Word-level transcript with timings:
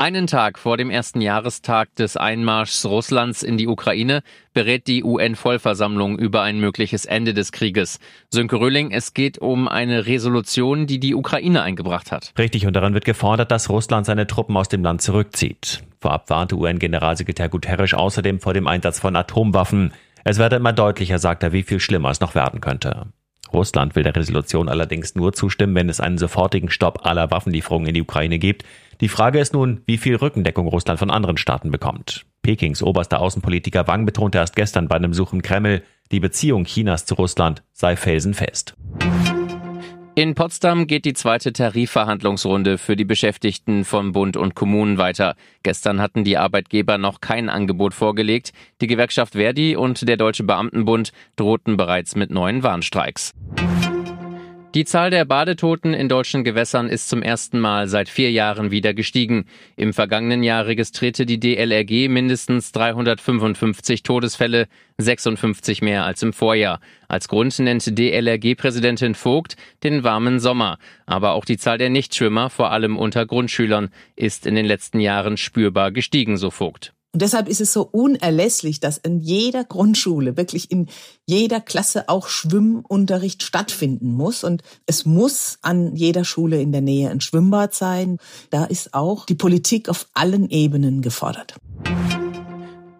Einen 0.00 0.28
Tag 0.28 0.60
vor 0.60 0.76
dem 0.76 0.90
ersten 0.90 1.20
Jahrestag 1.20 1.92
des 1.96 2.16
Einmarschs 2.16 2.86
Russlands 2.86 3.42
in 3.42 3.56
die 3.56 3.66
Ukraine 3.66 4.22
berät 4.54 4.86
die 4.86 5.02
UN-Vollversammlung 5.02 6.20
über 6.20 6.42
ein 6.42 6.60
mögliches 6.60 7.04
Ende 7.04 7.34
des 7.34 7.50
Krieges. 7.50 7.98
Sönke 8.30 8.60
Röhling, 8.60 8.92
es 8.92 9.12
geht 9.12 9.38
um 9.38 9.66
eine 9.66 10.06
Resolution, 10.06 10.86
die 10.86 11.00
die 11.00 11.16
Ukraine 11.16 11.62
eingebracht 11.62 12.12
hat. 12.12 12.32
Richtig, 12.38 12.64
und 12.64 12.74
darin 12.74 12.94
wird 12.94 13.06
gefordert, 13.06 13.50
dass 13.50 13.70
Russland 13.70 14.06
seine 14.06 14.28
Truppen 14.28 14.56
aus 14.56 14.68
dem 14.68 14.84
Land 14.84 15.02
zurückzieht. 15.02 15.82
Vorab 16.00 16.30
warnte 16.30 16.54
UN-Generalsekretär 16.54 17.48
Guterres 17.48 17.92
außerdem 17.92 18.38
vor 18.38 18.54
dem 18.54 18.68
Einsatz 18.68 19.00
von 19.00 19.16
Atomwaffen. 19.16 19.92
Es 20.22 20.38
werde 20.38 20.54
immer 20.54 20.72
deutlicher, 20.72 21.18
sagt 21.18 21.42
er, 21.42 21.52
wie 21.52 21.64
viel 21.64 21.80
schlimmer 21.80 22.10
es 22.10 22.20
noch 22.20 22.36
werden 22.36 22.60
könnte. 22.60 23.06
Russland 23.52 23.96
will 23.96 24.02
der 24.02 24.14
Resolution 24.14 24.68
allerdings 24.68 25.14
nur 25.14 25.32
zustimmen, 25.32 25.74
wenn 25.74 25.88
es 25.88 26.00
einen 26.00 26.18
sofortigen 26.18 26.70
Stopp 26.70 27.04
aller 27.06 27.30
Waffenlieferungen 27.30 27.88
in 27.88 27.94
die 27.94 28.02
Ukraine 28.02 28.38
gibt. 28.38 28.64
Die 29.00 29.08
Frage 29.08 29.38
ist 29.38 29.52
nun, 29.52 29.82
wie 29.86 29.96
viel 29.96 30.16
Rückendeckung 30.16 30.66
Russland 30.66 30.98
von 30.98 31.10
anderen 31.10 31.36
Staaten 31.36 31.70
bekommt. 31.70 32.26
Pekings 32.42 32.82
oberster 32.82 33.20
Außenpolitiker 33.20 33.86
Wang 33.86 34.06
betonte 34.06 34.38
erst 34.38 34.56
gestern 34.56 34.88
bei 34.88 34.96
einem 34.96 35.10
Besuch 35.10 35.32
im 35.32 35.42
Kreml, 35.42 35.82
die 36.10 36.18
Beziehung 36.18 36.64
Chinas 36.64 37.06
zu 37.06 37.14
Russland 37.14 37.62
sei 37.72 37.94
felsenfest. 37.94 38.74
In 40.16 40.34
Potsdam 40.34 40.88
geht 40.88 41.04
die 41.04 41.12
zweite 41.12 41.52
Tarifverhandlungsrunde 41.52 42.76
für 42.76 42.96
die 42.96 43.04
Beschäftigten 43.04 43.84
von 43.84 44.10
Bund 44.10 44.36
und 44.36 44.56
Kommunen 44.56 44.98
weiter. 44.98 45.36
Gestern 45.62 46.00
hatten 46.00 46.24
die 46.24 46.36
Arbeitgeber 46.36 46.98
noch 46.98 47.20
kein 47.20 47.48
Angebot 47.48 47.94
vorgelegt. 47.94 48.52
Die 48.80 48.88
Gewerkschaft 48.88 49.34
Verdi 49.34 49.76
und 49.76 50.08
der 50.08 50.16
Deutsche 50.16 50.42
Beamtenbund 50.42 51.12
drohten 51.36 51.76
bereits 51.76 52.16
mit 52.16 52.32
neuen 52.32 52.64
Warnstreiks. 52.64 53.32
Die 54.78 54.84
Zahl 54.84 55.10
der 55.10 55.24
Badetoten 55.24 55.92
in 55.92 56.08
deutschen 56.08 56.44
Gewässern 56.44 56.88
ist 56.88 57.08
zum 57.08 57.20
ersten 57.20 57.58
Mal 57.58 57.88
seit 57.88 58.08
vier 58.08 58.30
Jahren 58.30 58.70
wieder 58.70 58.94
gestiegen. 58.94 59.46
Im 59.74 59.92
vergangenen 59.92 60.44
Jahr 60.44 60.66
registrierte 60.66 61.26
die 61.26 61.40
DLRG 61.40 62.08
mindestens 62.08 62.70
355 62.70 64.04
Todesfälle, 64.04 64.68
56 64.98 65.82
mehr 65.82 66.04
als 66.04 66.22
im 66.22 66.32
Vorjahr. 66.32 66.78
Als 67.08 67.26
Grund 67.26 67.58
nennt 67.58 67.98
DLRG-Präsidentin 67.98 69.16
Vogt 69.16 69.56
den 69.82 70.04
warmen 70.04 70.38
Sommer. 70.38 70.78
Aber 71.06 71.32
auch 71.32 71.44
die 71.44 71.58
Zahl 71.58 71.78
der 71.78 71.90
Nichtschwimmer, 71.90 72.48
vor 72.48 72.70
allem 72.70 72.96
unter 72.96 73.26
Grundschülern, 73.26 73.88
ist 74.14 74.46
in 74.46 74.54
den 74.54 74.64
letzten 74.64 75.00
Jahren 75.00 75.38
spürbar 75.38 75.90
gestiegen, 75.90 76.36
so 76.36 76.52
Vogt. 76.52 76.94
Und 77.12 77.22
deshalb 77.22 77.48
ist 77.48 77.62
es 77.62 77.72
so 77.72 77.82
unerlässlich, 77.82 78.80
dass 78.80 78.98
in 78.98 79.18
jeder 79.20 79.64
Grundschule, 79.64 80.36
wirklich 80.36 80.70
in 80.70 80.88
jeder 81.26 81.60
Klasse 81.60 82.08
auch 82.08 82.28
Schwimmunterricht 82.28 83.42
stattfinden 83.42 84.12
muss. 84.12 84.44
Und 84.44 84.62
es 84.84 85.06
muss 85.06 85.58
an 85.62 85.96
jeder 85.96 86.24
Schule 86.24 86.60
in 86.60 86.70
der 86.70 86.82
Nähe 86.82 87.10
ein 87.10 87.22
Schwimmbad 87.22 87.74
sein. 87.74 88.18
Da 88.50 88.64
ist 88.64 88.92
auch 88.92 89.24
die 89.24 89.34
Politik 89.34 89.88
auf 89.88 90.06
allen 90.12 90.50
Ebenen 90.50 91.00
gefordert. 91.00 91.54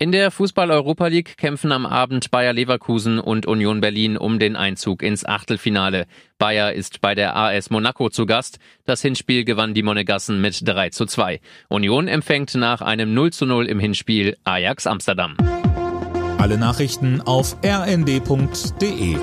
In 0.00 0.12
der 0.12 0.30
Fußball-Europa 0.30 1.08
League 1.08 1.36
kämpfen 1.36 1.72
am 1.72 1.84
Abend 1.84 2.30
Bayer 2.30 2.52
Leverkusen 2.52 3.18
und 3.18 3.46
Union 3.46 3.80
Berlin 3.80 4.16
um 4.16 4.38
den 4.38 4.54
Einzug 4.54 5.02
ins 5.02 5.26
Achtelfinale. 5.26 6.06
Bayer 6.38 6.72
ist 6.72 7.00
bei 7.00 7.16
der 7.16 7.34
AS 7.34 7.70
Monaco 7.70 8.08
zu 8.08 8.24
Gast. 8.24 8.60
Das 8.84 9.02
Hinspiel 9.02 9.44
gewann 9.44 9.74
die 9.74 9.82
Monegassen 9.82 10.40
mit 10.40 10.60
3 10.64 10.90
zu 10.90 11.06
2. 11.06 11.40
Union 11.66 12.06
empfängt 12.06 12.54
nach 12.54 12.80
einem 12.80 13.12
0 13.12 13.32
zu 13.32 13.44
0 13.44 13.66
im 13.66 13.80
Hinspiel 13.80 14.36
Ajax 14.44 14.86
Amsterdam. 14.86 15.36
Alle 16.38 16.58
Nachrichten 16.58 17.20
auf 17.20 17.56
rnd.de 17.64 19.16